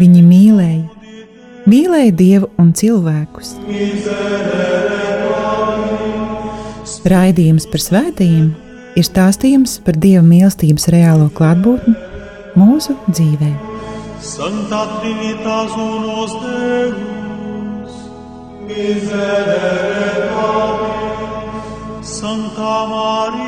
Viņi 0.00 0.22
mīlēja, 0.24 0.84
mīlēja 1.68 2.12
Dievu 2.16 2.48
un 2.60 2.72
cilvēkus. 2.76 3.54
Raidījums 7.12 7.66
par 7.72 7.82
svētījumiem 7.82 8.52
ir 8.96 9.06
stāstījums 9.06 9.78
par 9.84 9.98
Dieva 10.00 10.22
mīlestības 10.26 10.88
reālo 10.92 11.28
klātbūtni 11.36 11.94
mūsu 12.58 12.96
dzīvē. 13.10 13.52
Santa 14.22 14.84
Trinitas 15.00 15.72
unos 15.76 16.36
Deus, 16.44 17.92
miserere 18.68 20.12
Santa 22.02 22.74
Maria, 22.86 23.41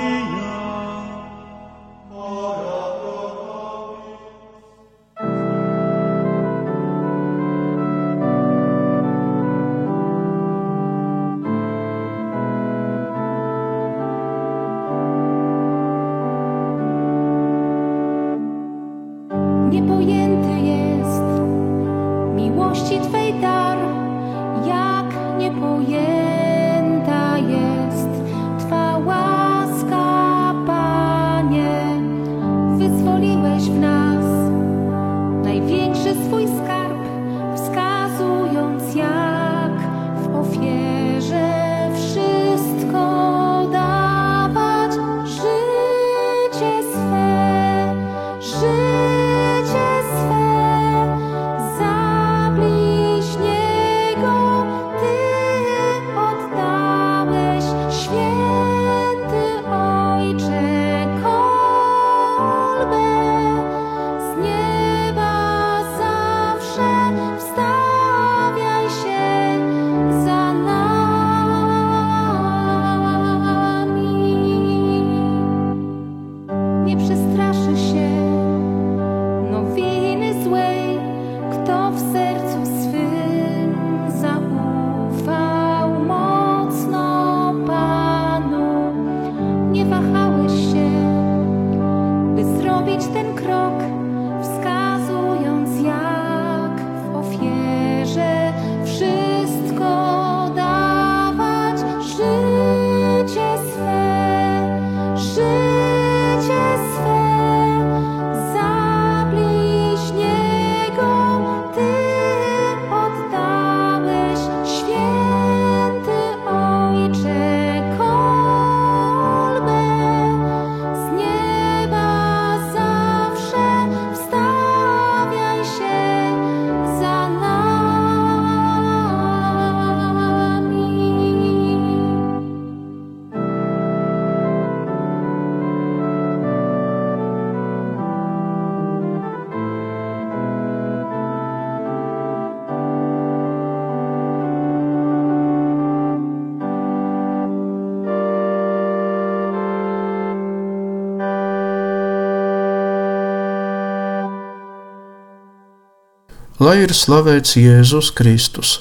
Lai 156.62 156.84
ir 156.84 156.92
slavēts 156.94 157.56
Jēzus 157.58 158.12
Kristus. 158.14 158.76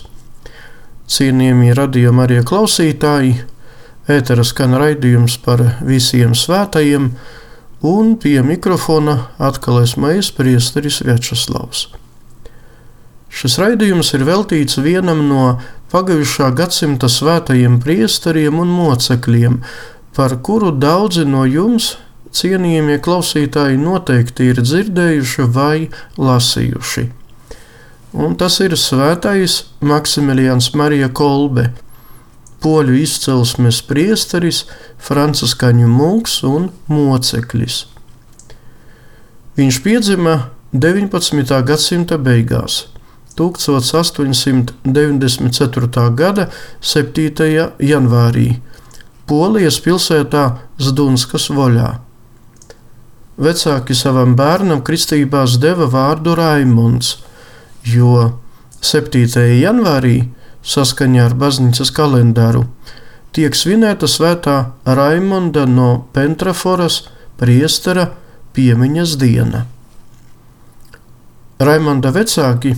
Cienījamie 1.10 1.72
radījuma 1.74 2.28
arī 2.28 2.44
klausītāji, 2.46 3.32
ētera 4.06 4.44
skan 4.46 4.76
raidījums 4.78 5.40
par 5.42 5.64
visiem 5.82 6.36
svētajiem, 6.38 7.08
un 7.82 8.12
pie 8.22 8.44
mikrofona 8.46 9.16
atkal 9.42 9.80
esmu 9.82 10.12
es, 10.20 10.30
Priesteris 10.38 11.00
Večeslavs. 11.02 11.88
Šis 13.34 13.58
raidījums 13.58 14.14
ir 14.14 14.28
veltīts 14.30 14.78
vienam 14.78 15.26
no 15.32 15.48
pagājušā 15.90 16.52
gadsimta 16.54 17.10
svētajiem 17.10 17.82
priesteriem 17.82 18.62
un 18.62 18.70
mocekļiem, 18.70 19.58
par 20.14 20.38
kuru 20.46 20.70
daudzi 20.78 21.26
no 21.26 21.42
jums, 21.50 21.96
cienījamie 22.38 23.02
klausītāji, 23.02 23.82
noteikti 23.82 24.54
ir 24.54 24.62
dzirdējuši 24.62 25.50
vai 25.58 25.90
lasījuši 26.22 27.10
un 28.14 28.38
tas 28.38 28.60
ir 28.62 28.78
Svētais 28.78 29.64
Maksimilians 29.82 30.74
Marija 30.78 31.10
Kolbe, 31.10 31.74
poļu 32.64 32.94
izcelsmes 33.02 33.82
priesteris, 33.90 34.64
franciskaņu 35.04 35.88
mūks 35.90 36.44
un 36.48 36.72
moceklis. 36.88 37.86
Viņš 39.58 39.82
piedzima 39.84 40.50
19. 40.74 41.64
gadsimta 41.68 42.18
beigās, 42.18 42.88
1894. 43.38 46.16
gada 46.16 46.50
7. 46.82 47.70
janvārī, 47.82 48.60
Polijas 49.26 49.80
pilsētā 49.82 50.52
Zdunskas 50.82 51.50
voļā. 51.54 52.00
Vecāki 53.40 53.96
savam 53.98 54.36
bērnam 54.38 54.82
kristībās 54.86 55.58
deva 55.62 55.86
vārdu 55.90 56.36
Raimunds, 56.38 57.18
jo 57.84 58.40
7. 58.84 59.26
janvārī, 59.60 60.30
saskaņā 60.64 61.28
ar 61.28 61.36
baznīcas 61.40 61.92
kalendāru, 61.96 62.66
tiek 63.36 63.56
svinēta 63.56 64.08
svētā 64.08 64.58
Raimonda 64.86 65.66
no 65.68 66.06
Pentraforas 66.16 67.04
priestera 67.40 68.10
piemiņas 68.56 69.16
diena. 69.20 69.66
Raimonda 71.64 72.12
vecāki 72.14 72.74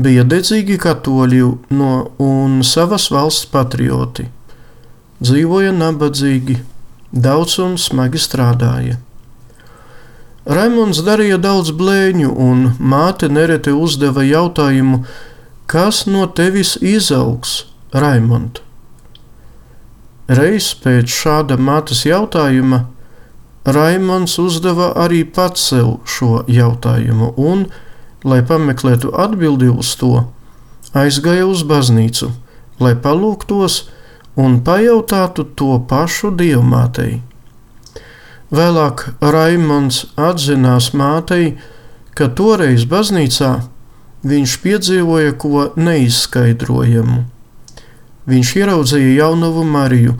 bija 0.00 0.24
dedzīgi 0.26 0.78
katoļi 0.80 1.42
no 1.76 1.92
un 2.22 2.62
savas 2.66 3.10
valsts 3.14 3.48
patrioti. 3.52 4.26
Dzīvoja 5.24 5.72
nabadzīgi, 5.72 6.58
daudz 7.12 7.58
un 7.62 7.76
smagi 7.78 8.20
strādāja. 8.20 8.98
Raimons 10.44 10.98
darīja 11.00 11.38
daudz 11.40 11.70
blēņu, 11.72 12.28
un 12.36 12.74
māte 12.76 13.30
nereti 13.32 13.72
uzdeva 13.72 14.20
jautājumu, 14.28 15.00
kas 15.64 16.04
no 16.04 16.26
tevis 16.28 16.76
izaugs, 16.84 17.62
Raimond? 17.96 18.60
Reiz 20.28 20.74
pēc 20.84 21.08
šāda 21.08 21.56
mātes 21.56 22.04
jautājuma 22.04 22.84
Raimons 23.64 24.36
uzdeva 24.38 24.90
arī 25.00 25.22
pats 25.24 25.64
sev 25.70 25.98
šo 26.04 26.42
jautājumu, 26.52 27.32
un, 27.40 27.66
lai 28.24 28.42
pameklētu 28.44 29.16
atbildi 29.16 29.72
uz 29.72 29.96
to, 29.96 30.26
aizgāja 30.92 31.48
uz 31.48 31.64
baznīcu, 31.64 32.34
lai 32.84 32.92
palūgtos 32.92 33.86
un 34.36 34.60
pajautātu 34.66 35.48
to 35.56 35.78
pašu 35.88 36.36
dievmātei. 36.36 37.22
Vēlāk 38.54 39.08
Raimons 39.18 40.04
atzinās 40.20 40.92
mātei, 40.94 41.54
ka 42.14 42.28
toreiz 42.38 42.84
baznīcā 42.86 43.48
viņš 44.22 44.52
piedzīvoja 44.62 45.32
ko 45.40 45.64
neizskaidrojamu. 45.74 47.24
Viņš 48.30 48.52
ieraudzīja 48.60 49.16
jaunavu 49.24 49.64
Mariju, 49.66 50.14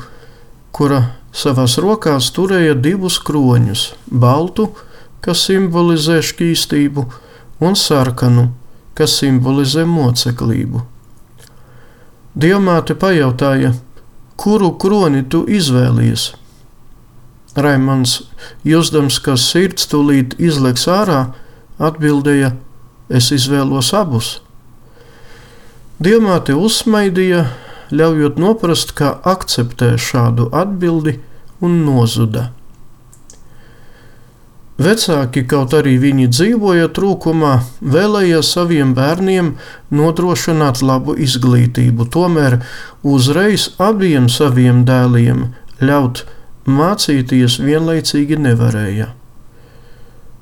kura 0.75 1.01
savās 1.31 1.79
rokās 1.79 2.33
turēja 2.35 2.75
divus 2.75 3.21
kroņus- 3.23 3.87
baltu, 4.25 4.69
kas 5.21 5.47
simbolizē 5.47 6.19
šķīstību, 6.19 7.07
un 7.61 7.75
sarkanu, 7.75 8.51
kas 8.95 9.21
simbolizē 9.21 9.87
moceklību. 9.87 10.83
Dievmāte 12.35 12.95
pajautāja, 12.95 13.75
kuru 14.37 14.73
kroni 14.79 15.23
tu 15.23 15.47
izvēlies? 15.47 16.33
Raimans, 17.55 18.25
jūtams, 18.67 19.21
ka 19.23 19.37
sirds 19.39 19.87
tūlīt 19.91 20.35
izleks 20.43 20.89
ārā, 20.91 21.21
atbildēja: 21.79 22.55
Es 23.09 23.31
izvēlos 23.35 23.93
abus. 23.95 24.41
Dievmāte 26.03 26.57
uzsmaidīja, 26.59 27.45
ļaujot 27.95 28.41
noprast, 28.43 28.97
ka 28.99 29.13
akceptē 29.23 29.95
šādu 30.01 30.49
atbildi 30.51 31.19
un 31.63 31.85
nozuda. 31.87 32.49
Vecāki, 34.75 35.45
kaut 35.47 35.71
arī 35.79 35.93
viņi 36.03 36.27
dzīvoja 36.33 36.89
trūkumā, 36.97 37.53
vēlējās 37.79 38.49
saviem 38.57 38.91
bērniem 38.97 39.53
nodrošināt 39.95 40.83
labu 40.83 41.15
izglītību, 41.15 42.09
tomēr 42.11 42.59
uzreiz 43.07 43.69
abiem 43.79 44.27
saviem 44.27 44.83
dēliem 44.89 45.53
ļaut 45.79 46.25
mācīties 46.67 47.59
vienlaicīgi 47.61 48.39
nevarēja. 48.41 49.11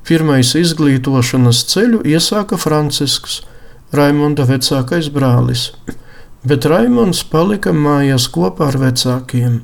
Pirmais 0.03 0.51
izglītošanas 0.59 1.63
ceļu 1.71 2.01
iesāka 2.07 2.57
Francisks, 2.59 3.41
Raimonda 3.93 4.43
vecākais 4.49 5.07
brālis, 5.13 5.69
bet 6.43 6.65
Raimons 6.67 7.21
palika 7.29 7.71
mājās 7.71 8.25
kopā 8.33 8.71
ar 8.71 8.79
vecākiem. 8.81 9.61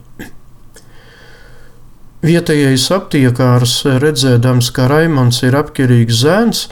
Vietējais 2.24 2.86
aptiekārs, 2.92 3.74
redzēdams, 4.04 4.72
ka 4.76 4.90
Raimons 4.92 5.42
ir 5.48 5.56
apkerīgs 5.56 6.22
zēns, 6.24 6.66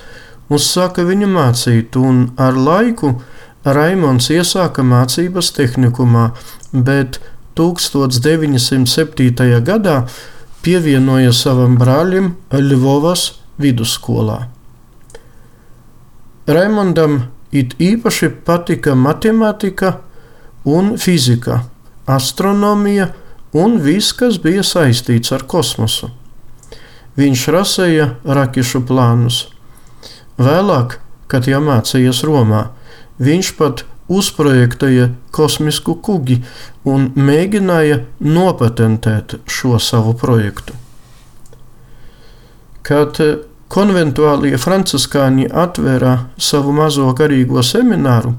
uzsāka 0.51 1.05
viņu 1.07 1.29
mācīt, 1.31 1.95
un 1.95 2.27
ar 2.39 2.55
laiku 2.55 3.15
Raimons 3.63 4.29
iesāka 4.31 4.83
mācības 4.83 5.51
tehnikumā, 5.55 6.29
bet 6.71 7.19
1907. 7.57 9.61
gadā 9.65 9.97
pievienoja 10.61 11.33
savam 11.33 11.77
brālim 11.79 12.35
Ļuvovas 12.51 13.31
vidusskolā. 13.61 14.47
Raimondam 16.47 17.27
it 17.51 17.73
īpaši 17.79 18.29
patika 18.45 18.95
matemātika 18.95 19.97
un 20.67 20.95
fizika, 20.99 21.63
astronomija 22.05 23.11
un 23.57 23.79
viss, 23.83 24.13
kas 24.15 24.39
bija 24.43 24.63
saistīts 24.63 25.33
ar 25.35 25.43
kosmosu. 25.49 26.11
Viņš 27.17 27.45
rasēja 27.53 28.07
rakešu 28.23 28.83
plānus. 28.87 29.47
Vēlāk, 30.37 30.99
kad 31.27 31.47
jau 31.49 31.61
mācījās 31.65 32.21
Romā, 32.27 32.67
viņš 33.17 33.53
pat 33.57 33.83
uzprojektēja 34.07 35.09
kosmisku 35.35 35.97
kuģi 36.03 36.39
un 36.87 37.11
mēģināja 37.15 38.01
nopatentēt 38.23 39.37
šo 39.51 39.79
savu 39.83 40.13
projektu. 40.17 40.73
Kad 42.87 43.19
konventuālie 43.67 44.57
franciskāņi 44.57 45.49
atvēra 45.51 46.17
savu 46.39 46.71
mazo 46.75 47.11
garīgo 47.17 47.63
semināru, 47.63 48.33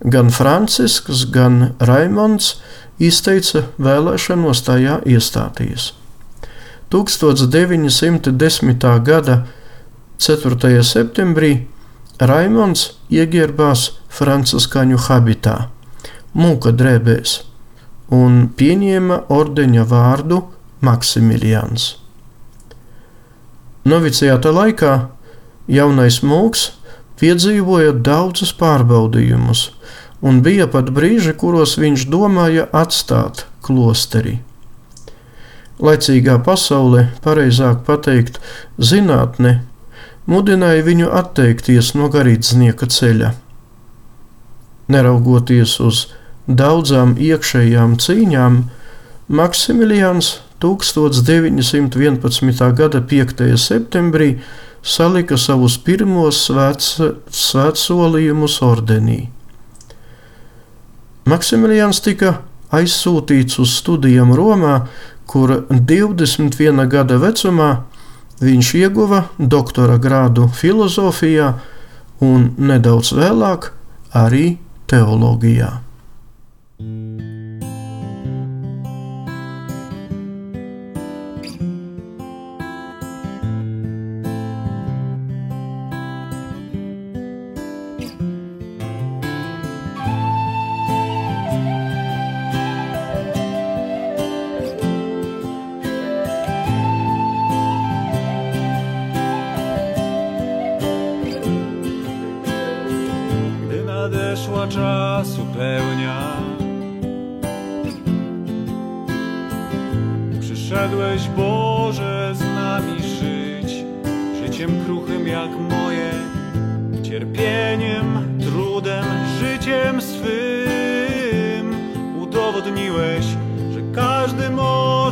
gan 0.00 0.30
Francisks, 0.32 1.24
gan 1.32 1.74
Raimons 1.80 2.54
izteica 2.98 3.62
vēlēšanos 3.78 4.62
tajā 4.66 5.00
iestāties. 5.06 5.92
1910. 6.88 9.04
gada 9.04 9.44
4. 10.18 10.82
septembrī 10.82 11.66
Raimons 12.18 12.96
ieģērbās 13.14 13.82
franciskaņu 14.10 14.96
habitā, 15.04 15.68
mūka 16.34 16.72
drēbēs, 16.74 17.34
un 18.10 18.48
pieņēma 18.58 19.20
ordeņa 19.30 19.84
vārdu 19.86 20.40
Maksimilians. 20.82 21.92
Novicijāta 23.86 24.50
laikā 24.50 24.96
jaunais 25.70 26.18
mūks 26.26 26.66
piedzīvoja 27.22 27.94
daudzus 27.94 28.50
pārbaudījumus, 28.58 29.68
un 30.18 30.42
bija 30.42 30.66
pat 30.66 30.90
brīži, 30.90 31.36
kuros 31.38 31.78
viņš 31.78 32.10
domāja 32.10 32.66
atstāt 32.74 33.46
klosteri. 33.62 34.40
Laicīgā 35.78 36.40
pasaulē, 36.42 37.12
pareizāk 37.22 37.84
pateikt, 37.86 38.42
zinātne 38.82 39.60
mudināja 40.28 40.84
viņu 40.86 41.08
atteikties 41.20 41.94
no 41.96 42.08
garīdznieka 42.12 42.86
ceļa. 42.92 43.30
Neraugoties 44.92 45.72
uz 45.84 45.96
daudzām 46.48 47.16
iekšējām 47.20 47.96
cīņām, 48.00 48.54
Maksimilians 49.28 50.40
1911. 50.64 52.72
gada 52.72 53.00
5. 53.00 53.56
septembrī 53.60 54.40
salika 54.82 55.36
savus 55.36 55.78
pirmos 55.84 56.48
svētsolījumus 56.48 58.62
ordenī. 58.64 59.28
Maksimilians 61.28 62.00
tika 62.00 62.40
aizsūtīts 62.72 63.60
uz 63.60 63.76
studijām 63.82 64.32
Romā, 64.32 64.88
kur 65.28 65.68
21 65.68 66.88
gada 66.88 67.20
vecumā 67.20 67.84
Viņš 68.38 68.68
ieguva 68.78 69.24
doktora 69.38 69.96
grādu 69.98 70.46
filozofijā 70.54 71.52
un 72.22 72.52
nedaudz 72.58 73.10
vēlāk 73.18 73.72
arī 74.14 74.58
teoloģijā. 74.90 75.87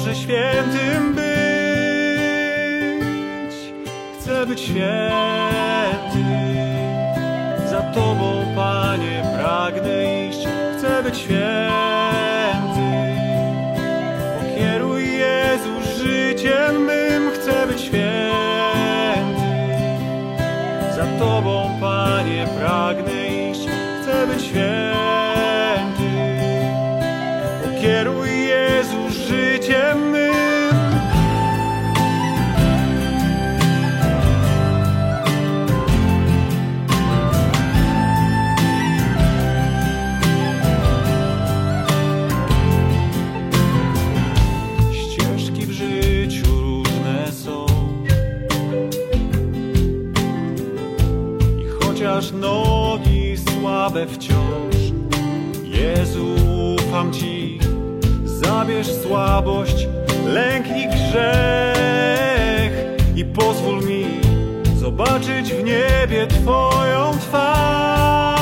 Może 0.06 0.20
świętym 0.20 1.14
być. 1.14 1.24
Chcę 4.20 4.46
być 4.46 4.60
święty 4.60 6.24
za 7.70 7.80
Tobą, 7.82 8.54
Panie, 8.56 9.22
pragnę 9.38 10.26
iść, 10.28 10.48
chcę 10.78 11.02
być 11.02 11.18
święty. 11.18 11.46
Pokieruj 14.40 15.12
Jezu 15.12 15.80
życiem 15.98 16.84
mym, 16.84 17.30
chcę 17.30 17.66
być 17.66 17.80
święty. 17.80 18.16
Tobą, 21.18 21.70
Panie, 21.80 22.46
pragnę 22.58 23.50
iść, 23.50 23.68
chcę 24.02 24.26
być 24.26 24.44
święty. 24.44 24.95
Chociaż 52.16 52.32
nogi 52.32 53.36
słabe 53.36 54.06
wciąż, 54.06 54.76
Jezu, 55.64 56.26
ufam 56.74 57.12
Ci, 57.12 57.58
zabierz 58.24 58.86
słabość, 59.02 59.88
lęk 60.26 60.66
i 60.66 60.88
grzech 60.88 62.72
i 63.16 63.24
pozwól 63.24 63.84
mi 63.84 64.06
zobaczyć 64.80 65.52
w 65.52 65.64
niebie 65.64 66.26
Twoją 66.26 67.12
twarz. 67.20 68.35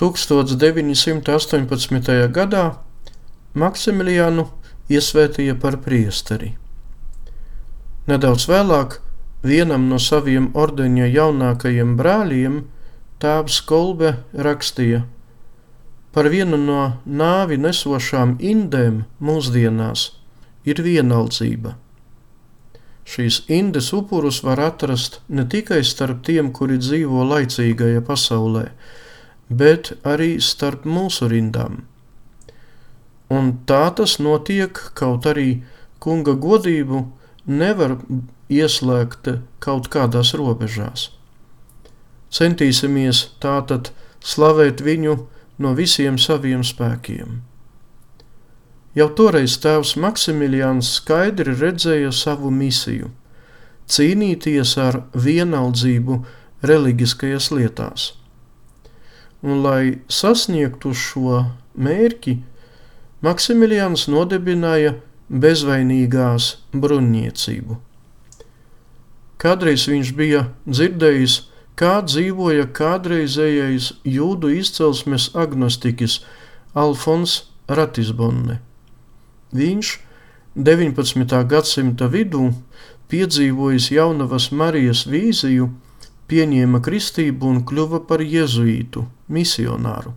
1918. 0.00 2.32
gadā 2.32 2.80
Maksimiliānu 3.52 4.46
iesvētīja 4.88 5.58
par 5.60 5.76
priesteri. 5.84 6.56
Nedaudz 8.08 8.46
vēlāk 8.48 8.96
vienam 9.44 9.90
no 9.90 9.98
saviem 10.00 10.56
ordeņa 10.56 11.04
jaunākajiem 11.10 11.90
brāļiem 11.98 12.54
tēvs 13.20 13.58
Kolbe 13.68 14.14
rakstīja: 14.32 15.02
Par 16.16 16.30
vienu 16.32 16.56
no 16.56 16.96
nāvi 17.04 17.60
nesošām 17.60 18.38
indēm 18.40 19.04
mūsdienās 19.20 20.16
ir 20.64 20.80
vienaldzība. 20.80 21.76
Šīs 23.04 23.44
indes 23.52 23.92
upurus 23.92 24.40
var 24.46 24.64
atrast 24.64 25.20
ne 25.28 25.44
tikai 25.44 25.84
starp 25.84 26.24
tiem, 26.24 26.48
kuri 26.56 26.80
dzīvo 26.80 27.20
laicīgajā 27.34 28.00
pasaulē, 28.06 28.64
bet 28.64 29.00
arī 30.06 30.40
starp 30.40 30.84
mūsu 30.86 31.28
rindām. 31.28 31.82
Un 33.30 33.52
tā 33.66 33.90
tas 33.94 34.18
notiek, 34.18 34.74
kaut 34.94 35.26
arī 35.26 35.62
kunga 35.98 36.34
godību 36.34 37.04
nevar 37.46 37.98
ieslēgt 38.50 39.30
kaut 39.62 39.88
kādās 39.90 40.34
robežās. 40.34 41.10
Centīsimies 42.30 43.30
tātad 43.42 43.90
slavēt 44.22 44.82
viņu 44.82 45.16
no 45.58 45.74
visiem 45.74 46.18
saviem 46.18 46.62
spēkiem. 46.66 47.40
Jau 48.94 49.06
toreiz 49.14 49.56
tēvs 49.62 49.94
Maksimilians 50.02 50.88
skaidri 50.98 51.54
redzēja 51.54 52.10
savu 52.10 52.50
misiju- 52.50 53.10
cīnīties 53.94 54.76
ar 54.78 55.02
vienaldzību 55.14 56.24
reliģiskajās 56.62 57.50
lietās. 57.50 58.19
Un, 59.40 59.62
lai 59.64 60.00
sasniegtu 60.12 60.92
šo 60.96 61.44
mērķi, 61.80 62.38
Maksimilians 63.20 64.06
nodibināja 64.08 64.94
bezvainīgās 65.28 66.54
bruņniecību. 66.72 67.76
Kādreiz 69.40 69.84
viņš 69.88 70.12
bija 70.16 70.46
dzirdējis, 70.64 71.34
kā 71.76 71.98
dzīvoja 72.04 72.66
kādreizējais 72.76 73.90
jūdu 74.04 74.50
izcelsmes 74.56 75.30
agnostiķis 75.36 76.18
Alfons 76.76 77.36
Ratisbonne. 77.68 78.58
Viņš 79.56 79.92
19. 80.56 81.36
gadsimta 81.52 82.08
vidū 82.10 82.50
piedzīvojis 83.12 83.90
jaunavas 83.94 84.50
Marijas 84.52 85.04
vīziju, 85.08 85.70
pieņēma 86.30 86.80
kristību 86.84 87.50
un 87.50 87.62
kļuva 87.66 88.04
par 88.08 88.22
jezuītu, 88.22 89.04
misionāru. 89.28 90.14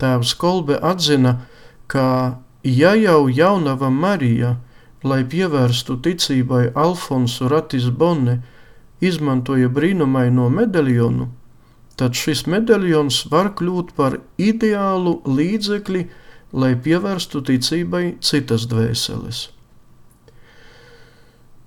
Tēvs 0.00 0.34
Kolbe 0.40 0.76
atzina, 0.82 1.38
ka 1.86 2.06
ja 2.64 2.92
jau 2.98 3.28
jaunava 3.32 3.90
Marija, 3.90 4.56
lai 5.06 5.22
pievērstu 5.24 5.96
ticībai 6.04 6.70
Alfonsu 6.74 7.48
Ratis 7.52 7.88
Bonne, 7.88 8.40
izmantoja 9.00 9.68
brīnumaino 9.72 10.48
medaļonu, 10.52 11.28
tad 11.96 12.16
šis 12.16 12.44
medaļons 12.50 13.26
var 13.32 13.52
kļūt 13.56 13.92
par 13.96 14.18
ideālu 14.36 15.20
līdzekli, 15.28 16.06
lai 16.56 16.72
pievērstu 16.80 17.42
ticībai 17.44 18.04
citas 18.24 18.66
dvēseles. 18.70 19.46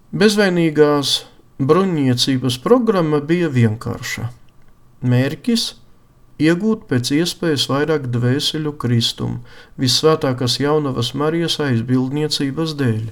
Bezvainīgās 0.09 1.19
bruņniecības 1.59 2.57
programma 2.63 3.19
bija 3.19 3.49
vienkārša. 3.51 4.29
Mērķis- 5.03 5.63
iegūt 6.47 6.85
pēc 6.87 7.11
iespējas 7.19 7.67
vairāk 7.67 8.07
dvēseļu 8.13 8.73
kristumu, 8.79 9.41
visvētākās 9.77 10.59
jaunavas 10.59 11.13
Marijas 11.13 11.59
aizbildniecības 11.59 12.75
dēļ. 12.79 13.09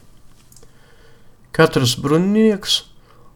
Katrs 1.52 1.98
bruņnieks 2.00 2.84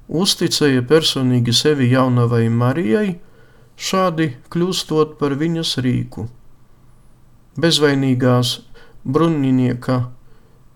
uzticēja 0.08 0.82
personīgi 0.88 1.54
sevi 1.56 1.92
jaunavai 1.92 2.48
Marijai, 2.50 3.20
šādi 3.76 4.36
kļūstot 4.50 5.18
par 5.20 5.36
viņas 5.36 5.78
rīku. 5.84 6.28
Bezvainīgās 7.60 8.62
bruņinieka 9.04 9.98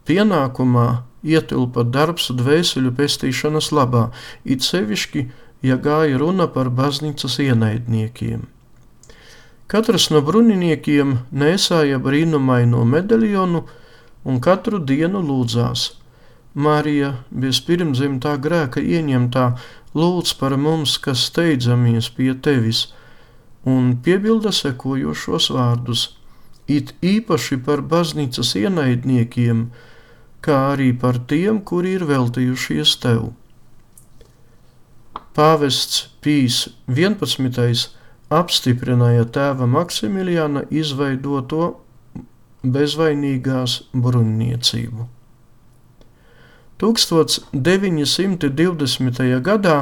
pienākumā 0.05 0.87
ietilpa 1.25 1.83
darbs 1.83 2.29
dvēseļu 2.37 2.93
pestīšanas 2.97 3.71
labā, 3.75 4.09
it 4.45 4.65
sevišķi, 4.65 5.25
ja 5.65 5.77
gāja 5.81 6.19
runa 6.21 6.47
par 6.51 6.69
baznīcas 6.69 7.39
ienaidniekiem. 7.41 8.45
Katrs 9.71 10.11
no 10.13 10.21
bruņiniekiem 10.21 11.15
nesāja 11.41 11.97
brīnumaino 11.97 12.83
medaļonu 12.85 13.63
un 14.29 14.41
katru 14.47 14.77
dienu 14.91 15.23
lūdzās: 15.25 15.87
Marija, 16.53 17.15
bez 17.31 17.61
pirmzimtā 17.65 18.35
grēka 18.43 18.83
ieņemtā, 18.83 19.45
lūdz 19.97 20.35
par 20.39 20.57
mums, 20.61 20.99
kas 21.01 21.25
steidzamies 21.31 22.11
pie 22.13 22.35
tevis, 22.47 22.85
un 23.65 23.95
piebilda 24.05 24.53
sekojošos 24.53 25.49
vārdus: 25.57 26.05
It 26.67 26.93
īpaši 27.01 27.57
par 27.65 27.81
baznīcas 27.81 28.55
ienaidniekiem, 28.61 29.65
kā 30.45 30.57
arī 30.73 30.91
par 31.01 31.17
tiem, 31.29 31.61
kuri 31.65 31.95
ir 31.97 32.05
veltījušies 32.09 32.95
tev. 33.03 33.21
Pāvests 35.35 36.05
Pīs 36.23 36.55
11. 36.87 37.89
apstiprināja 38.33 39.25
tēva 39.35 39.65
Maksimiliāna 39.67 40.61
izveidoto 40.71 41.73
bezvainīgās 42.63 43.81
bruņniecību. 43.93 45.09
1920. 46.81 49.41
gadā 49.49 49.77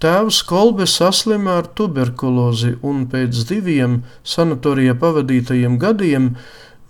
tēvs 0.00 0.38
Kolbe 0.48 0.86
saslima 0.88 1.58
ar 1.60 1.66
tuberkulozi 1.76 2.72
un 2.82 3.06
pēc 3.12 3.32
diviem 3.50 3.92
sanatorijā 4.24 4.94
pavadītajiem 5.00 5.78
gadiem 5.82 6.24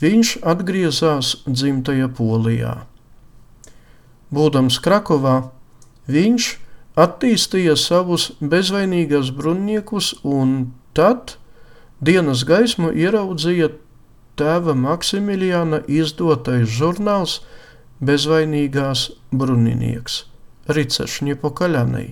viņš 0.02 0.36
atgriezās 0.44 1.32
dzimtajā 1.46 2.10
Polijā. 2.16 2.74
Būdams 4.34 4.78
Krakovā, 4.82 5.36
viņš 6.10 6.50
attīstīja 6.98 7.76
savus 7.78 8.30
bezvainīgās 8.40 9.30
bruņniekus 9.36 10.12
un 10.24 10.72
tad 10.96 11.36
dienas 12.00 12.44
gaismu 12.48 12.90
ieraudzīja 12.92 13.70
tēva 14.36 14.74
Maksimiliāna 14.76 15.82
izdotais 15.88 16.68
žurnāls 16.68 17.40
Bezvainīgās 17.96 19.08
bruninieks 19.32 20.26
Ricešņa 20.68 21.36
Pokaļanai. 21.40 22.08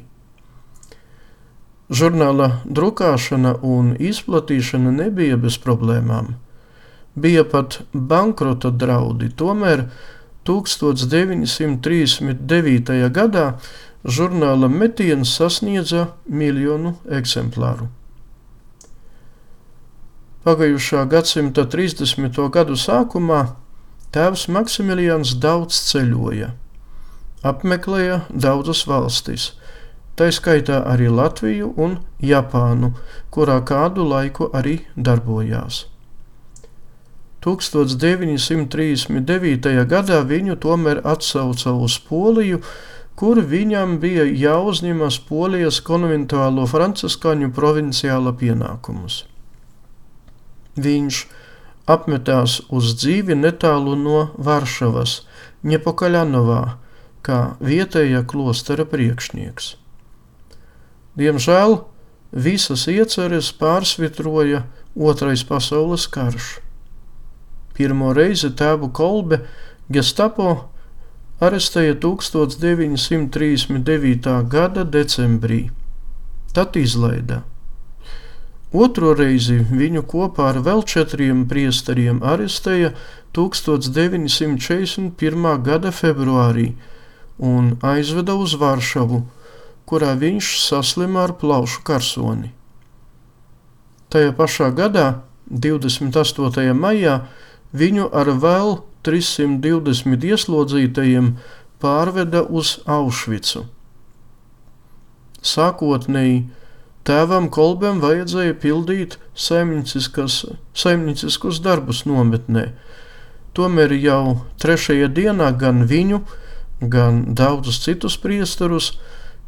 Žurnāla 1.92 2.46
drukāšana 2.64 3.58
un 3.60 3.92
izplatīšana 4.00 4.94
nebija 4.94 5.36
bez 5.36 5.58
problēmām. 5.60 6.32
Bija 7.14 7.44
pat 7.46 7.78
bankrota 7.92 8.70
draudi, 8.70 9.28
tomēr 9.30 9.84
1939. 10.44 13.10
gadā 13.14 13.54
žurnāla 14.04 14.68
metiens 14.68 15.36
sasniedza 15.38 16.08
miljonu 16.26 16.94
eksemplāru. 17.06 17.88
Pagājušā 20.44 21.06
gadsimta 21.08 21.64
30. 21.72 22.50
gadu 22.52 22.76
sākumā 22.76 23.56
tēvs 24.12 24.48
Maksimilians 24.52 25.34
daudz 25.40 25.78
ceļoja, 25.88 26.52
apmeklēja 27.46 28.20
daudzas 28.28 28.84
valstis, 28.90 29.52
tā 30.18 30.28
skaitā 30.34 30.82
arī 30.90 31.08
Latviju 31.08 31.72
un 31.80 31.98
Japānu, 32.20 32.92
kurā 33.30 33.62
kādu 33.64 34.04
laiku 34.04 34.50
arī 34.52 34.84
darbojās. 34.96 35.93
1939. 37.44 39.84
gadā 39.90 40.22
viņu 40.24 40.56
tomēr 40.62 41.02
atsauca 41.04 41.74
uz 41.76 41.98
Poliju, 42.08 42.62
kur 43.14 43.38
viņam 43.44 43.98
bija 44.02 44.24
jāuzņemas 44.24 45.18
Polijas 45.28 45.80
konventuālo 45.84 46.66
franciskāņu 46.70 47.52
provinciāla 47.54 48.32
pienākumus. 48.40 49.24
Viņš 50.74 51.26
apmetās 51.86 52.60
uz 52.72 52.94
dzīvi 52.98 53.34
netālu 53.38 53.94
no 54.00 54.30
Varšavas, 54.34 55.22
Ņepokaļanovā, 55.64 56.76
kā 57.24 57.56
vietējā 57.64 58.24
klostera 58.28 58.84
priekšnieks. 58.88 59.76
Diemžēl 61.16 61.78
visas 62.32 62.88
ieceres 62.90 63.52
pārsvitroja 63.56 64.64
Otrais 64.94 65.42
pasaules 65.46 66.06
karš. 66.10 66.63
Pirmo 67.74 68.12
reizi 68.14 68.54
tēvu 68.54 68.92
kolbe 68.94 69.42
Gestapo 69.90 70.74
arestēja 71.42 71.94
1939. 72.00 74.48
gada 74.48 74.84
decembrī, 74.84 75.70
tad 76.54 76.76
izlaida. 76.78 77.42
Otro 78.74 79.14
reizi 79.14 79.66
viņu 79.70 80.02
kopā 80.10 80.48
ar 80.50 80.58
vēl 80.66 80.82
četriem 80.82 81.46
priesteriem 81.50 82.22
arestēja 82.26 82.90
1941. 83.34 85.62
gada 85.62 85.90
februārī 85.94 86.74
un 87.38 87.78
aizveda 87.82 88.34
uz 88.34 88.54
Varšavu, 88.58 89.22
kurā 89.86 90.14
viņš 90.18 90.58
saslima 90.62 91.22
ar 91.26 91.32
plaušu 91.38 91.82
karsoni. 91.86 92.50
Tajā 94.10 94.32
pašā 94.38 94.70
gadā, 94.74 95.22
28. 95.50 96.74
maijā, 96.74 97.26
viņu 97.74 98.08
ar 98.14 98.30
vēl 98.40 98.78
320 99.04 100.24
ieslodzītajiem 100.30 101.34
pārveda 101.82 102.44
uz 102.48 102.78
Aušvicu. 102.88 103.66
Sākotnēji 105.44 106.46
Tēvam 107.04 107.50
Kolbam 107.52 107.98
vajadzēja 108.00 108.54
pildīt 108.62 109.18
saimnieciskus 109.36 111.58
darbus 111.66 112.00
nometnē. 112.08 112.64
Tomēr 113.54 113.92
jau 114.00 114.40
trešajā 114.62 115.08
dienā 115.12 115.50
gan 115.60 115.84
viņu, 115.90 116.22
gan 116.80 117.34
daudzus 117.36 117.82
citus 117.84 118.16
priesterus 118.18 118.94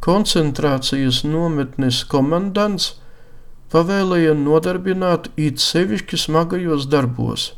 koncentrācijas 0.05 1.25
nometnes 1.25 2.05
komandants 2.13 2.93
pavēlēja 3.73 4.37
nodarbināt 4.37 5.33
it 5.41 5.57
sevišķi 5.65 6.17
smagajos 6.27 6.85
darbos. 6.93 7.55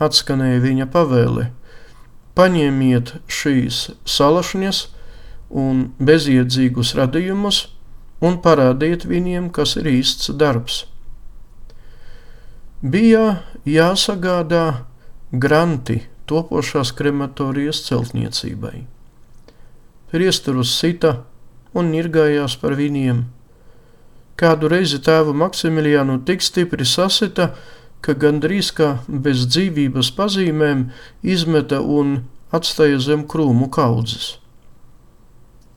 Atskanēja 0.00 0.62
viņa 0.64 0.86
pavēle: 0.92 1.50
paņemiet 2.38 3.18
šīs 3.28 3.90
salašņas 4.08 4.84
un 5.50 5.90
bezjēdzīgus 6.00 6.94
radījumus, 6.96 7.66
un 8.24 8.38
parādiet 8.44 9.04
viņiem, 9.08 9.50
kas 9.52 9.76
ir 9.80 9.90
īsts 9.90 10.32
darbs. 10.40 10.84
Bija 12.80 13.42
jāsagādā 13.68 14.86
granti 15.32 15.98
topošās 16.30 16.94
krematorijas 16.96 17.82
celtniecībai. 17.88 18.86
Priesturus 20.10 20.72
sita 20.78 21.18
un 21.76 21.90
nirgājās 21.92 22.56
par 22.62 22.78
viņiem. 22.78 23.26
Kādu 24.40 24.70
reizi 24.72 24.98
tēvu 25.04 25.34
Maksimiliānu 25.36 26.22
tik 26.24 26.40
stipri 26.42 26.86
sasita, 26.88 27.50
ka 27.52 27.79
gandrīz 28.06 28.70
kā 28.76 28.90
bez 29.08 29.46
dzīvības 29.50 30.10
pazīmēm 30.16 30.86
izmeta 31.22 31.80
un 31.80 32.22
atstāja 32.52 32.98
zem 33.02 33.26
krūmu 33.28 33.68
kaudzes. 33.72 34.38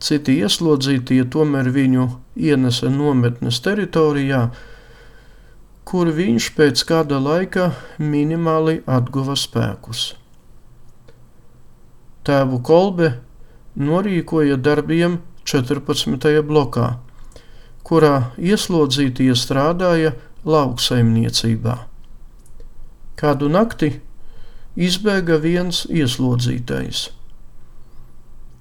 Citi 0.04 0.40
ieslodzītie 0.44 1.24
tomēr 1.32 1.70
viņu 1.72 2.08
ienesa 2.36 2.90
nometnes 2.92 3.60
teritorijā, 3.64 4.50
kur 5.88 6.12
viņš 6.16 6.50
pēc 6.58 6.84
kāda 6.90 7.20
laika 7.24 7.70
minimāli 8.00 8.82
atguva 8.88 9.36
spēkus. 9.40 10.14
Tēvu 12.24 12.60
kolbe 12.64 13.14
norīkoja 13.76 14.58
darbiem 14.58 15.20
14. 15.44 16.44
blokā, 16.48 16.98
kurā 17.84 18.32
ieslodzītie 18.40 19.34
strādāja 19.36 20.16
lauksaimniecībā. 20.48 21.93
Kādu 23.24 23.48
nakti 23.48 23.94
izbēga 24.76 25.38
viens 25.40 25.86
ieslodzītais. 25.88 27.06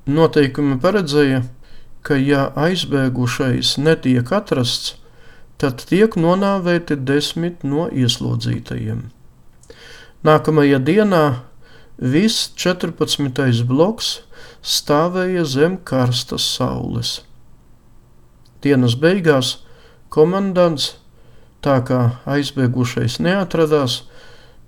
Noteikumi 0.07 0.77
paredzēja, 0.83 1.41
ka 2.07 2.15
ja 2.19 2.45
aizbēgušais 2.59 3.77
netiek 3.83 4.31
atrasts, 4.35 4.95
tad 5.59 5.83
tiek 5.91 6.15
nonāvēti 6.19 6.95
desmit 7.11 7.67
no 7.67 7.89
ieslodzītajiem. 7.91 9.09
Nākamajā 10.27 10.79
dienā 10.87 11.25
viss 11.99 12.53
14. 12.59 13.67
bloks 13.67 14.13
stāvēja 14.63 15.43
zem 15.47 15.77
karstas 15.91 16.47
saules. 16.55 17.21
Dienas 18.63 18.95
beigās 18.95 19.57
komandants, 20.11 20.97
tā 21.63 21.81
kā 21.87 22.03
aizbēgušais 22.31 23.19
neatradās, 23.23 24.05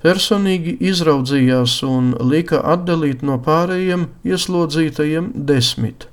personīgi 0.05 0.77
izraudzījās 0.85 1.79
un 1.89 2.13
lika 2.33 2.61
atdalīt 2.75 3.23
no 3.25 3.39
pārējiem 3.41 4.11
ieslodzītajiem 4.29 5.31
desmit. 5.49 6.09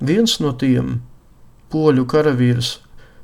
Viens 0.00 0.36
no 0.44 0.52
tiem, 0.52 1.00
poļu 1.72 2.04
karavīrs 2.04 2.76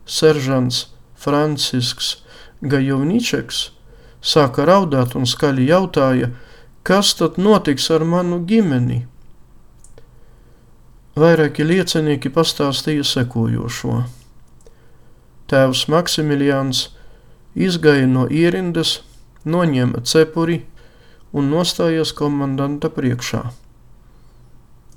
Seržants 0.08 0.86
Francisks 1.14 2.16
Gajovničeks, 2.64 3.60
sāka 4.22 4.64
raudāt 4.64 5.16
un 5.18 5.28
skaļi 5.28 5.68
jautāja, 5.68 6.32
kas 6.82 7.12
tad 7.18 7.36
notiks 7.36 7.90
ar 7.92 8.06
manu 8.08 8.40
ģimeni? 8.48 9.02
Vairāki 11.18 11.66
liecinieki 11.68 12.32
pastāstīja 12.32 13.04
sekojošo. 13.04 14.04
tēvs 15.52 15.88
Maksimilians 15.92 16.86
izgāja 17.54 18.06
no 18.08 18.24
ierindas, 18.32 19.02
noņēma 19.44 20.02
cepuri 20.06 20.62
un 21.32 21.50
nostājās 21.52 22.12
komandanta 22.16 22.90
priekšā. 22.92 23.42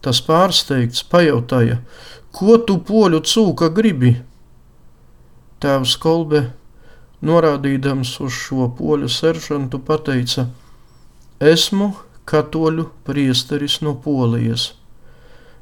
Tas 0.05 0.21
pārsteigts 0.21 1.05
pajautāja, 1.09 1.79
ko 2.35 2.59
tu 2.61 2.77
poļu 2.85 3.23
cūka 3.25 3.71
gribi? 3.73 4.11
Tēvs 5.63 5.95
Kolbe, 5.97 6.41
norādīdams 7.25 8.11
uz 8.21 8.35
šo 8.35 8.67
poļu 8.77 9.09
seržantu, 9.09 9.79
pateica: 9.81 10.49
Esmu 11.39 11.93
katoļu 12.29 12.89
priesteris 13.07 13.79
no 13.81 13.95
Polijas. 13.95 14.73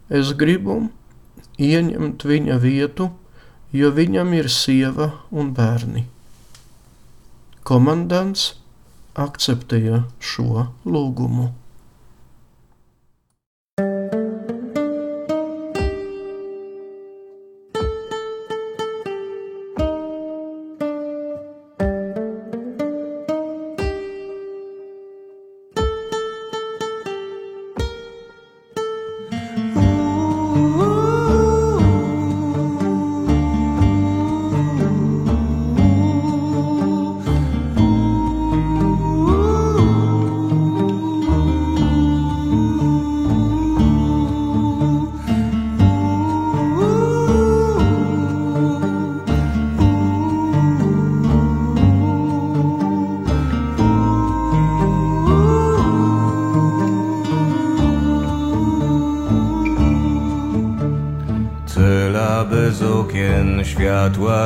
Es 0.09 0.33
gribu 0.35 0.89
ieņemt 1.61 2.25
viņa 2.27 2.57
vietu, 2.59 3.11
jo 3.71 3.93
viņam 3.93 4.33
ir 4.35 4.49
sieva 4.51 5.11
un 5.31 5.53
bērni. 5.55 6.03
Komandants 7.63 8.51
akceptēja 9.19 10.03
šo 10.19 10.67
lūgumu. 10.85 11.51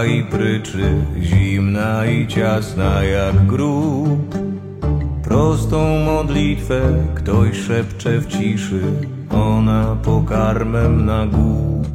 I 0.08 0.24
pryczy, 0.24 0.93
zimna 1.22 2.06
i 2.06 2.28
ciasna 2.28 3.04
jak 3.04 3.46
grób. 3.46 4.36
Prostą 5.24 6.00
modlitwę 6.06 6.82
ktoś 7.15 7.58
szepcze 7.58 8.20
w 8.20 8.28
ciszy, 8.28 8.82
ona 9.32 9.96
pokarmem 10.04 11.06
na 11.06 11.26
głód. 11.26 11.88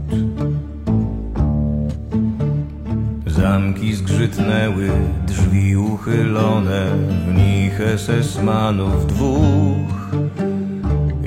Zamki 3.26 3.94
zgrzytnęły, 3.94 4.90
drzwi 5.26 5.76
uchylone, 5.76 6.86
w 7.28 7.34
nich 7.34 7.80
esesmanów 7.80 9.06
dwóch. 9.06 10.12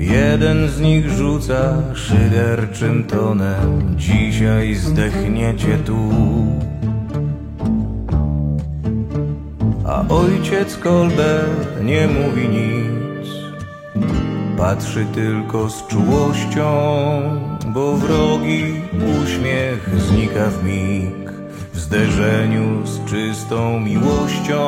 Jeden 0.06 0.70
z 0.70 0.82
nich 0.82 1.10
rzuca 1.10 1.74
szyderczym 1.94 3.04
tonem. 3.04 3.96
Dzisiaj 3.98 4.76
zdechniecie 4.76 5.78
tu. 5.78 6.00
A 9.88 10.08
ojciec 10.10 10.78
Kolbe 10.78 11.44
nie 11.84 12.08
mówi 12.08 12.50
nic. 12.50 13.30
Patrzy 14.58 15.06
tylko 15.06 15.70
z 15.70 15.88
czułością 15.88 16.70
Bo 17.68 17.98
wrogi 17.98 18.64
uśmiech 19.24 19.90
znika 20.00 20.50
w 20.50 20.64
mig. 20.64 21.30
W 21.74 21.80
zderzeniu 21.80 22.86
z 22.86 23.06
czystą 23.06 23.80
miłością 23.80 24.62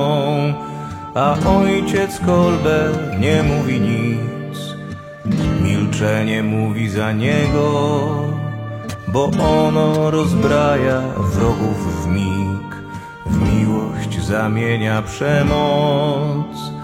A 1.16 1.36
ojciec 1.46 2.20
Kolbe 2.20 2.92
nie 3.20 3.44
mówi 3.44 3.80
nic 3.80 4.37
Milczenie 5.98 6.44
mówi 6.44 6.90
za 6.90 7.12
niego, 7.12 7.70
bo 9.08 9.32
ono 9.40 10.12
rozbraja 10.12 11.02
wrogów 11.18 12.04
w 12.04 12.08
mig, 12.08 12.76
w 13.26 13.54
miłość 13.54 14.26
zamienia 14.26 15.02
przemoc. 15.02 16.77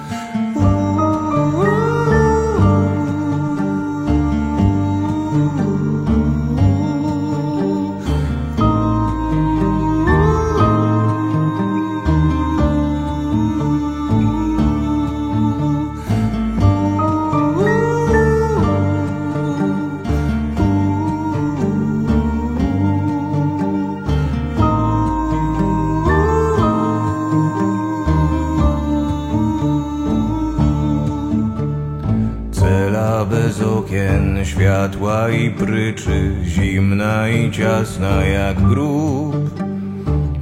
Pryczy, 35.65 36.31
zimna 36.45 37.29
i 37.29 37.51
ciasna 37.51 38.25
jak 38.25 38.61
grób. 38.61 39.35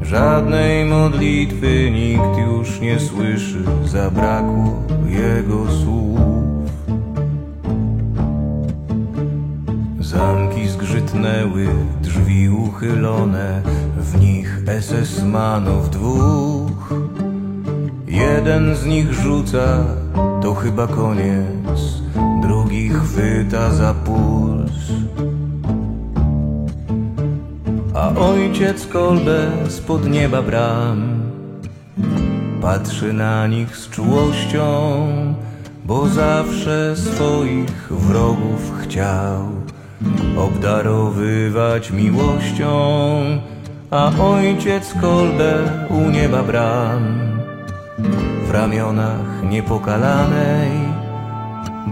Żadnej 0.02 0.86
modlitwy 0.86 1.92
nikt 1.92 2.38
już 2.48 2.80
nie 2.80 3.00
słyszy, 3.00 3.64
zabrakło 3.86 4.84
jego 5.06 5.72
słów. 5.72 6.70
Zamki 10.00 10.68
zgrzytnęły, 10.68 11.68
drzwi 12.02 12.50
uchylone, 12.50 13.62
w 13.98 14.20
nich 14.20 14.64
SS-manów 14.66 15.90
dwóch. 15.90 16.94
Jeden 18.08 18.76
z 18.76 18.86
nich 18.86 19.14
rzuca, 19.14 19.86
to 20.42 20.54
chyba 20.54 20.88
koniec, 20.88 22.02
drugi 22.52 22.90
chwyta 22.90 23.72
za 23.72 23.94
puls. 23.94 24.92
A 27.96 28.12
ojciec 28.20 28.88
kolbę 28.88 29.40
spod 29.70 30.04
nieba 30.12 30.42
bram 30.42 31.00
patrzy 32.62 33.14
na 33.14 33.48
nich 33.48 33.78
z 33.78 33.90
czułością, 33.90 34.68
bo 35.86 36.08
zawsze 36.08 36.96
swoich 36.96 37.88
wrogów 37.92 38.84
chciał 38.84 39.48
obdarowywać 40.38 41.92
miłością. 41.92 42.72
A 43.92 44.12
ojciec 44.20 44.94
kolbę 45.02 45.54
u 45.90 46.10
nieba 46.10 46.44
bram 46.44 47.04
w 48.48 48.52
ramionach 48.52 49.44
niepokalanej, 49.50 50.91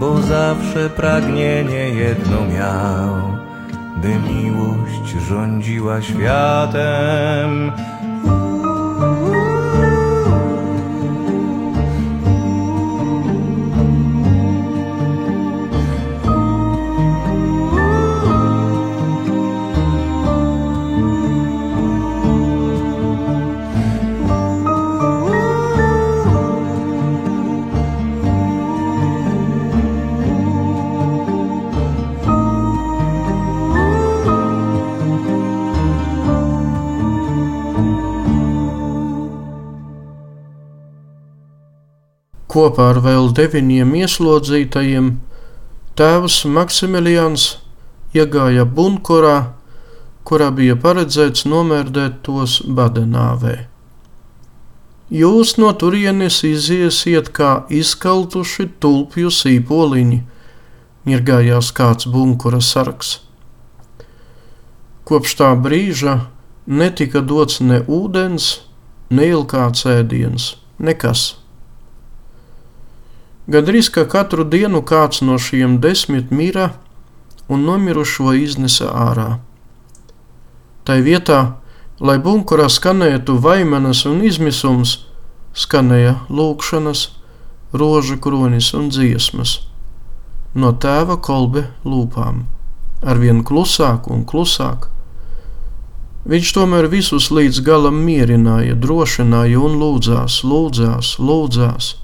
bo 0.00 0.22
zawsze 0.22 0.90
pragnienie 0.90 1.88
jedno 1.88 2.40
miał, 2.44 3.14
by 3.96 4.32
miłość 4.32 5.08
rządziła 5.28 6.02
światem. 6.02 7.72
Kopā 42.50 42.88
ar 42.90 42.98
vēl 43.04 43.28
deviņiem 43.38 43.92
ieslodzītajiem 44.00 45.10
tēvs 45.98 46.42
Maksimilians 46.50 47.44
iegāja 48.16 48.64
bunkurā, 48.66 49.52
kurā 50.26 50.50
bija 50.54 50.74
paredzēts 50.74 51.46
nomērdēt 51.46 52.20
tos 52.26 52.58
badenāvē. 52.66 53.54
Jūs 55.10 55.56
no 55.58 55.72
turienes 55.74 56.40
iziesiet 56.46 57.32
kā 57.34 57.64
izkaltuši 57.66 58.68
tulpju 58.82 59.30
sīpoliņi, 59.34 60.20
mirgājās 61.06 61.72
kāds 61.74 62.06
bunkura 62.10 62.60
sargs. 62.62 63.16
Kopš 65.06 65.34
tā 65.40 65.50
brīža 65.58 66.20
netika 66.66 67.22
dots 67.26 67.58
ne 67.58 67.80
ūdens, 67.86 68.60
ne 69.10 69.26
ilgāts 69.32 69.86
ēdiens, 69.90 70.54
nekas. 70.78 71.39
Gadrīz 73.50 73.90
ka 73.90 74.06
katru 74.06 74.44
dienu 74.46 74.82
kāds 74.86 75.24
no 75.26 75.38
šiem 75.38 75.80
desmit 75.82 76.30
mira 76.30 76.72
un 77.50 77.64
nomirušo 77.66 78.34
iznesa 78.38 78.92
ārā. 78.94 79.30
Tai 80.86 81.00
vietā 81.02 81.40
lai 82.00 82.16
bunkurā 82.18 82.68
skanētu 82.72 83.36
vaimanas 83.44 84.06
un 84.08 84.22
izmisums, 84.24 84.96
skanēja 85.52 86.16
lūkšanas, 86.32 87.08
rožu 87.76 88.16
kronis 88.24 88.72
un 88.76 88.88
dziesmas. 88.88 89.58
No 90.56 90.72
tēva 90.72 91.18
kolbe 91.20 91.66
lūpām, 91.84 92.46
arvien 93.04 93.44
klusāk 93.44 94.08
un 94.10 94.24
klusāk. 94.24 94.88
Viņš 96.30 96.52
tomēr 96.56 96.88
visus 96.92 97.30
līdz 97.32 97.60
galam 97.64 98.00
mierināja, 98.04 98.74
drošināja 98.80 99.60
un 99.60 99.78
lūdzās, 99.80 100.40
lūdzās, 100.44 101.14
lūdzās. 101.20 101.94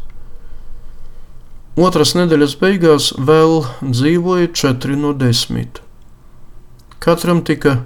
Otras 1.77 2.15
nedēļas 2.17 2.55
beigās 2.57 3.11
vēl 3.21 3.59
dzīvoja 3.85 4.49
četri 4.57 4.95
no 4.97 5.11
desmit. 5.13 5.83
Katram 7.05 7.43
tika 7.45 7.85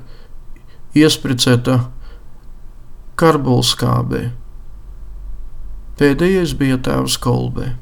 iespricēta 0.95 1.91
karbulskābē. 3.19 4.21
Pēdējais 5.99 6.55
bija 6.61 6.79
tēvs 6.87 7.19
Kolbē. 7.19 7.73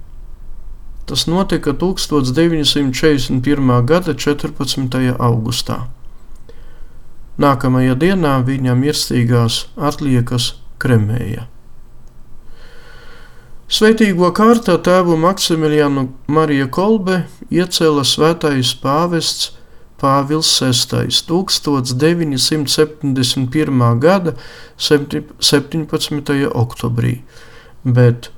Tas 1.04 1.26
notika 1.28 1.76
1941. 1.76 3.84
gada 3.84 4.16
14. 4.16 5.12
augustā. 5.28 5.92
Nākamajā 7.36 8.00
dienā 8.00 8.40
viņa 8.48 8.72
mirstīgās 8.80 9.68
atliekas 9.76 10.56
kremēja. 10.80 11.52
Svētīgo 13.68 14.30
kārtā 14.32 14.78
tēvu 14.80 15.12
Maksimilianu 15.20 16.08
Mariju 16.32 16.70
Kolbe 16.72 17.28
iecēla 17.52 18.00
svētais 18.08 18.72
pāvests 18.80 19.52
Pāvils 20.00 20.48
VI 20.56 21.12
1971. 21.28 23.12
gada 24.00 24.32
17. 24.78 25.36
oktobrī, 26.62 27.20
bet 27.84 28.32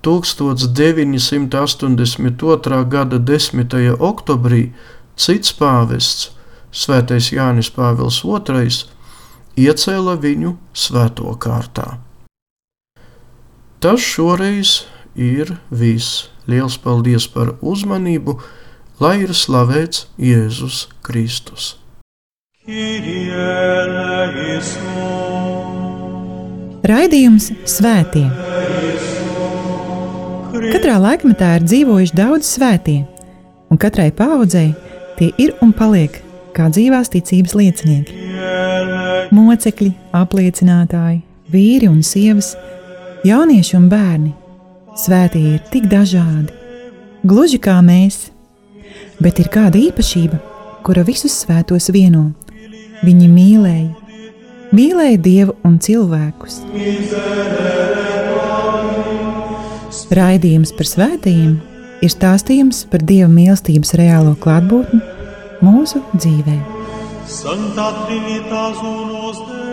1982. 0.00 2.88
gada 2.96 3.18
10. 3.18 4.00
oktobrī 4.00 4.72
cits 5.12 5.52
pāvests, 5.60 6.32
Svētais 6.72 7.36
Jānis 7.36 7.68
Pāvils 7.68 8.24
II, 8.24 8.72
iecēla 9.60 10.16
viņu 10.24 10.56
svēto 10.72 11.36
kārtā. 11.36 12.07
Tas 13.78 14.00
šoreiz 14.02 14.84
ir 15.14 15.56
viss. 15.70 16.28
Liels 16.48 16.78
paldies 16.80 17.28
par 17.28 17.56
uzmanību! 17.60 18.38
lai 18.98 19.20
ir 19.22 19.30
slavēts 19.34 20.08
Jēzus 20.18 20.88
Kristus. 21.06 21.76
Raidījums 26.88 27.46
Svētie. 27.68 28.26
Katrā 30.58 30.96
laikmetā 30.98 31.54
ir 31.60 31.66
dzīvojuši 31.68 32.16
daudz 32.18 32.50
svētie, 32.56 33.04
un 33.70 33.78
katrai 33.78 34.10
paudzei 34.10 34.72
tie 35.20 35.30
ir 35.38 35.54
un 35.62 35.70
paliek 35.76 36.18
kā 36.56 36.66
dzīvās 36.74 37.12
ticības 37.14 37.54
liecinieki. 37.54 38.18
Mocekļi, 39.30 39.92
apliecinātāji, 40.16 41.22
vīri 41.52 41.86
un 41.90 42.02
sievas, 42.02 42.56
jaunieši 43.26 43.76
un 43.78 43.88
bērni. 43.90 44.34
Svētie 44.98 45.44
ir 45.54 45.62
tik 45.70 45.86
dažādi, 45.90 46.50
gluži 47.26 47.60
kā 47.62 47.78
mēs 47.86 48.28
bet 49.22 49.38
ir 49.42 49.50
kāda 49.52 49.78
īpašība, 49.80 50.38
kura 50.86 51.04
visus 51.06 51.34
svētos 51.42 51.90
vieno. 51.94 52.30
Viņi 53.02 53.28
mīlēja, 53.30 53.90
mīlēja 54.74 55.20
Dievu 55.22 55.54
un 55.66 55.78
cilvēkus. 55.82 56.60
Raidījums 60.18 60.72
par 60.74 60.88
svētījumiem 60.88 61.58
ir 62.02 62.12
stāstījums 62.14 62.84
par 62.90 63.04
Dieva 63.06 63.28
mīlestības 63.30 63.94
reālo 63.98 64.34
klātbūtni 64.40 65.02
mūsu 65.62 66.02
dzīvē. 66.14 66.58
Santa 67.28 67.90
Trinitas 68.06 68.78
unos 68.80 69.42
Deus 69.50 69.67